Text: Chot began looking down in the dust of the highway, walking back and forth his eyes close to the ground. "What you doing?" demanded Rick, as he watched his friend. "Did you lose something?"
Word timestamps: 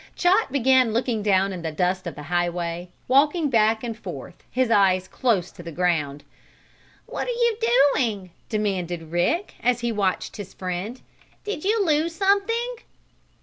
Chot 0.15 0.51
began 0.51 0.93
looking 0.93 1.21
down 1.21 1.53
in 1.53 1.61
the 1.61 1.71
dust 1.71 2.07
of 2.07 2.15
the 2.15 2.23
highway, 2.23 2.89
walking 3.07 3.51
back 3.51 3.83
and 3.83 3.95
forth 3.95 4.43
his 4.49 4.71
eyes 4.71 5.07
close 5.07 5.51
to 5.51 5.61
the 5.61 5.71
ground. 5.71 6.23
"What 7.05 7.27
you 7.27 7.57
doing?" 7.93 8.31
demanded 8.49 9.11
Rick, 9.11 9.53
as 9.61 9.81
he 9.81 9.91
watched 9.91 10.37
his 10.37 10.55
friend. 10.55 10.99
"Did 11.43 11.63
you 11.63 11.85
lose 11.85 12.15
something?" 12.15 12.75